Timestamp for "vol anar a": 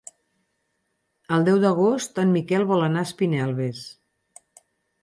2.73-3.09